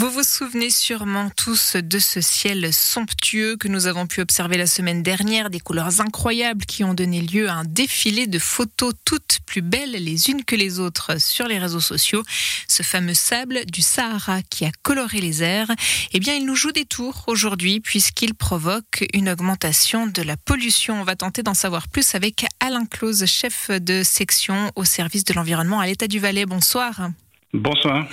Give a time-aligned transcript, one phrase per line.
[0.00, 4.68] Vous vous souvenez sûrement tous de ce ciel somptueux que nous avons pu observer la
[4.68, 9.40] semaine dernière, des couleurs incroyables qui ont donné lieu à un défilé de photos toutes
[9.44, 12.22] plus belles les unes que les autres sur les réseaux sociaux.
[12.68, 15.72] Ce fameux sable du Sahara qui a coloré les airs,
[16.12, 21.00] eh bien il nous joue des tours aujourd'hui puisqu'il provoque une augmentation de la pollution.
[21.00, 25.34] On va tenter d'en savoir plus avec Alain Clause, chef de section au service de
[25.34, 26.46] l'environnement à l'État du Valais.
[26.46, 27.10] Bonsoir.
[27.54, 28.06] Bonsoir.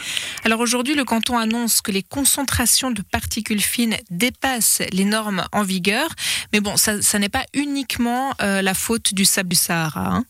[0.46, 5.64] Alors aujourd'hui, le canton annonce que les concentrations de particules fines dépassent les normes en
[5.64, 6.08] vigueur.
[6.54, 10.16] Mais bon, ça, n'est pas uniquement euh, la faute du sable du Sahara.
[10.16, 10.26] Hein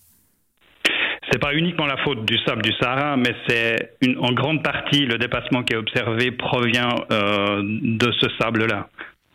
[1.32, 5.18] c'est pas uniquement la faute du sable du Sahara, mais c'est en grande partie le
[5.18, 8.88] dépassement qui est observé provient euh, de ce sable-là.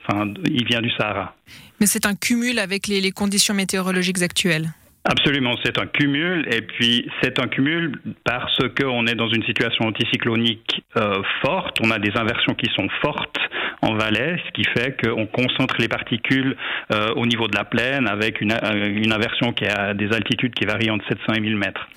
[0.09, 1.35] Enfin, il vient du Sahara.
[1.79, 4.71] Mais c'est un cumul avec les conditions météorologiques actuelles.
[5.05, 9.87] Absolument, c'est un cumul, et puis c'est un cumul parce qu'on est dans une situation
[9.87, 13.39] anticyclonique euh, forte, on a des inversions qui sont fortes
[13.81, 16.55] en Valais, ce qui fait qu'on concentre les particules
[16.93, 20.55] euh, au niveau de la plaine avec une, euh, une, inversion qui a des altitudes
[20.55, 21.89] qui varient entre 700 et 1000 mètres.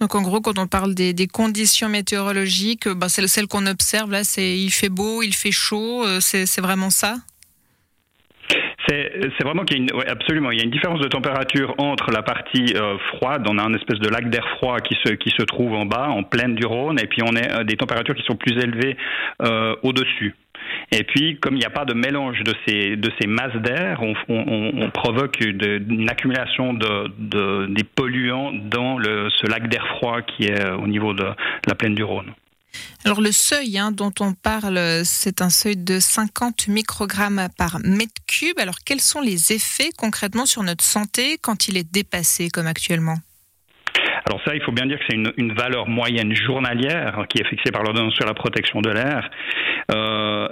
[0.00, 4.24] Donc en gros, quand on parle des, conditions météorologiques, bah, c'est celle qu'on observe là,
[4.24, 7.16] c'est il fait beau, il fait chaud, c'est vraiment ça?
[8.88, 12.10] C'est vraiment qu'il y a une, absolument, il y a une différence de température entre
[12.10, 15.30] la partie euh, froide, on a un espèce de lac d'air froid qui se, qui
[15.30, 18.14] se trouve en bas, en plaine du Rhône, et puis on a euh, des températures
[18.14, 18.96] qui sont plus élevées
[19.42, 20.34] euh, au-dessus.
[20.92, 24.00] Et puis, comme il n'y a pas de mélange de ces, de ces masses d'air,
[24.02, 29.86] on, on, on, provoque une accumulation de, de, des polluants dans le, ce lac d'air
[29.96, 31.24] froid qui est au niveau de
[31.66, 32.32] la plaine du Rhône.
[33.04, 38.20] Alors le seuil hein, dont on parle, c'est un seuil de 50 microgrammes par mètre
[38.26, 38.58] cube.
[38.58, 43.16] Alors quels sont les effets concrètement sur notre santé quand il est dépassé comme actuellement?
[44.26, 47.70] Alors ça, il faut bien dire que c'est une, valeur moyenne journalière qui est fixée
[47.70, 49.30] par l'ordonnance sur la protection de l'air.
[49.94, 50.48] Euh,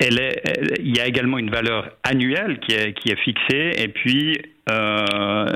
[0.00, 4.40] il y a également une valeur annuelle qui est, qui est fixée et puis
[4.70, 5.46] euh,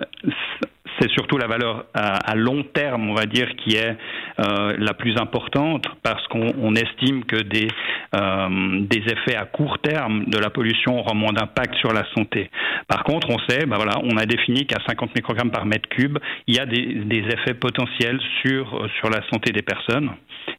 [1.00, 3.97] c'est surtout la valeur à, long terme, on va dire, qui est
[4.38, 7.69] euh, la plus importante parce qu'on estime que des,
[8.14, 12.50] euh, des effets à court terme de la pollution auront moins d'impact sur la santé.
[12.88, 16.19] Par contre, on sait, ben voilà, on a défini qu'à 50 microgrammes par mètre cube,
[16.46, 20.10] il y a des, des effets potentiels sur, sur la santé des personnes.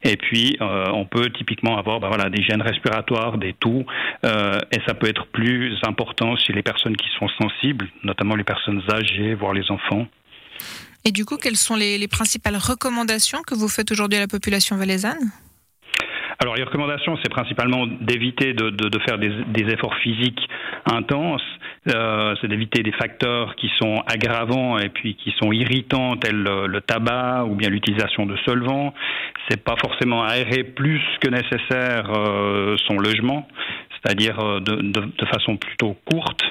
[0.04, 3.84] Et puis, euh, on peut typiquement avoir ben voilà, des gènes respiratoires, des toux,
[4.24, 8.44] euh, et ça peut être plus important chez les personnes qui sont sensibles, notamment les
[8.44, 10.06] personnes âgées, voire les enfants.
[11.04, 14.76] Et du coup, quelles sont les, principales recommandations que vous faites aujourd'hui à la population
[14.76, 15.30] valaisanne?
[16.40, 20.40] Alors les recommandations, c'est principalement d'éviter de, faire des, efforts physiques
[20.86, 21.42] intenses,
[21.92, 26.80] euh, c'est d'éviter des facteurs qui sont aggravants et puis qui sont irritants, tels le,
[26.80, 28.94] tabac ou bien l'utilisation de solvants.
[29.48, 33.48] C'est pas forcément aérer plus que nécessaire euh, son logement,
[34.02, 36.42] c'est-à-dire euh, de, façon plutôt courte.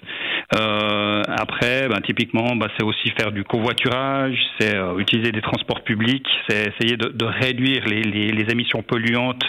[0.56, 5.84] Euh, après, ben, typiquement, ben, c'est aussi faire du covoiturage, c'est euh, utiliser des transports
[5.84, 9.44] publics, c'est essayer de, de réduire les, les, les, émissions polluantes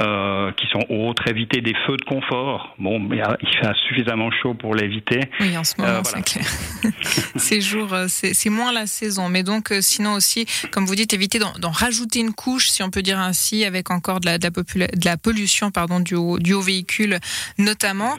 [0.00, 2.74] euh, qui sont hautes, éviter des feux de confort.
[2.78, 3.22] Bon, il,
[3.60, 5.20] fait suffisamment chaud pour l'éviter.
[5.40, 6.46] Oui, en ce moment, c'est clair.
[7.36, 9.28] Ces jours, c'est moins la saison.
[9.28, 13.02] Mais donc, sinon aussi, comme vous dites, éviter d'en rajouter une couche, si on peut
[13.02, 16.54] dire ainsi, avec encore de la, de la, de la pollution pardon, du, haut, du
[16.54, 17.18] haut véhicule
[17.58, 18.16] notamment.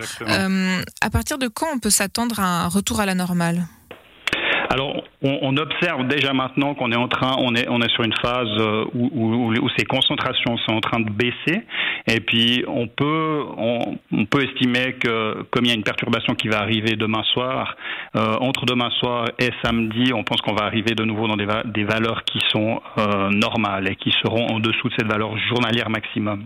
[1.02, 3.66] à partir de quand on peut s'attendre un retour à la normale
[4.72, 8.13] alors, on, observe déjà maintenant qu'on est en train, on est, on est sur une
[8.22, 11.66] phase euh, où, ces concentrations sont en train de baisser,
[12.06, 16.50] et puis on peut, on, peut estimer que comme il y a une perturbation qui
[16.50, 17.75] va arriver demain soir,
[18.16, 21.47] euh, entre demain soir et samedi, on pense qu'on va arriver de nouveau dans des,
[21.66, 25.90] des valeurs qui sont euh, normales et qui seront en dessous de cette valeur journalière
[25.90, 26.46] maximum.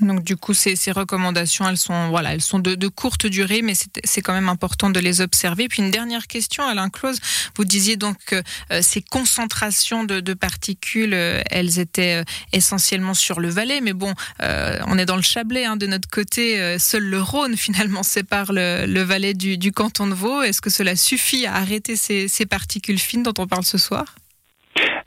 [0.00, 3.62] Donc du coup, ces, ces, recommandations, elles sont voilà, elles sont de, de courte durée,
[3.62, 3.74] mais
[4.04, 5.68] c'est quand même important de les observer.
[5.68, 7.18] Puis une dernière question, Alain Clause,
[7.56, 13.14] vous disiez donc que euh, ces concentrations de, de particules, euh, elles étaient euh, essentiellement
[13.14, 16.78] sur le Valais, mais bon, on est dans le Chablais hein, de notre côté.
[16.78, 20.42] seul le Rhône finalement sépare le, le Valais du, du, canton de Vaud.
[20.42, 24.04] Est-ce que cela suffit à arrêter ces, ces particules fines dont on parle ce soir?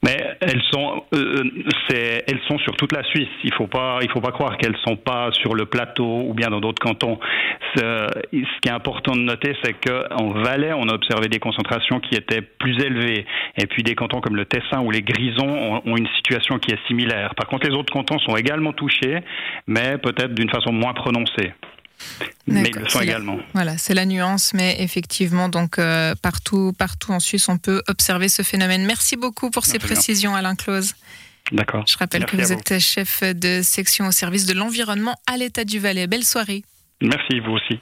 [0.03, 1.43] Mais elles sont, euh,
[1.89, 3.29] elles sont sur toute la Suisse.
[3.43, 6.49] Il faut pas, il faut pas croire qu'elles sont pas sur le plateau ou bien
[6.49, 7.19] dans d'autres cantons.
[7.75, 12.15] Ce, qui est important de noter, c'est qu'en Valais, on a observé des concentrations qui
[12.15, 13.25] étaient plus élevées,
[13.57, 16.87] et puis des cantons comme le Tessin ou les Grisons ont, une situation qui est
[16.87, 17.33] similaire.
[17.35, 19.19] Par contre, les autres cantons sont également touchés,
[19.67, 21.53] mais peut-être d'une façon moins prononcée.
[22.47, 23.39] Mais ils le sont la- également.
[23.53, 28.29] Voilà, c'est la nuance, mais effectivement, donc euh, partout, partout en Suisse, on peut observer
[28.29, 28.85] ce phénomène.
[28.85, 30.93] Merci beaucoup pour ces précisions, Alain Clause.
[31.51, 31.85] D'accord.
[31.87, 35.63] Je rappelle Merci que vous êtes chef de section au service de l'environnement à l'État
[35.63, 36.05] du Valais.
[36.07, 36.63] Belle soirée.
[37.01, 37.79] Merci, vous aussi.